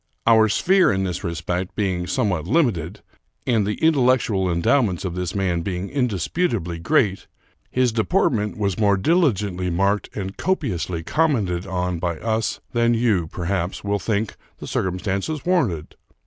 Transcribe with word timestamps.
Our 0.25 0.49
sphere 0.49 0.91
in 0.91 1.03
this 1.03 1.23
respect 1.23 1.75
being 1.75 2.07
somewhat 2.07 2.47
limited, 2.47 3.01
and 3.45 3.67
the 3.67 3.75
intellectual 3.75 4.51
endowments 4.51 5.05
of 5.05 5.13
this 5.13 5.35
man 5.35 5.61
being 5.61 5.89
indisputably 5.89 6.79
great, 6.79 7.27
his 7.69 7.91
deportment 7.91 8.57
was 8.57 8.79
more 8.79 8.97
diligently 8.97 9.69
marked 9.69 10.09
and 10.17 10.35
copi 10.35 10.73
ously 10.73 11.03
commented 11.03 11.67
on 11.67 11.99
by 11.99 12.17
us 12.17 12.61
than 12.73 12.95
you, 12.95 13.27
perhaps, 13.27 13.83
will 13.83 13.99
think 13.99 14.37
the 14.57 14.65
circumstances 14.65 15.45
warranted. 15.45 15.95